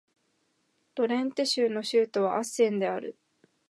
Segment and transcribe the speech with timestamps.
[0.95, 3.19] ドレンテ州の州都はアッセンである